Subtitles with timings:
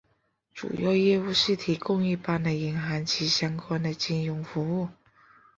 [0.51, 4.89] 主要业务是提供一般的银行及相关的金融服务。